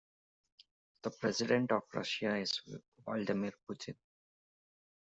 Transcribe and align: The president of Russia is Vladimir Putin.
The 1.03 1.11
president 1.11 1.71
of 1.71 1.83
Russia 1.93 2.35
is 2.37 2.59
Vladimir 3.05 3.51
Putin. 3.69 3.97